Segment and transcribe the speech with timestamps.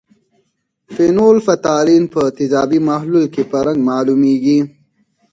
[0.93, 4.59] فینول فتالین په تیزابي محلول کې په رنګ معلومیږي.